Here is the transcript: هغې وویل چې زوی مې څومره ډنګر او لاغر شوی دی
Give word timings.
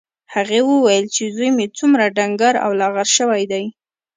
هغې 0.33 0.59
وویل 0.69 1.05
چې 1.15 1.23
زوی 1.35 1.49
مې 1.57 1.65
څومره 1.77 2.13
ډنګر 2.17 2.53
او 2.65 2.71
لاغر 2.79 3.07
شوی 3.17 3.43
دی 3.51 3.65